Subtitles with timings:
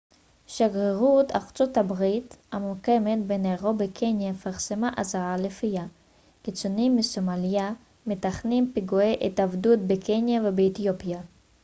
[0.47, 5.85] שגרירות ארצות הברית הממוקמת בניירובי קניה פרסמה אזהרה לפיה
[6.43, 7.73] קיצונים מסומליה
[8.07, 11.19] מתכננים פיגועי התאבדות בקניה ובאתיופיה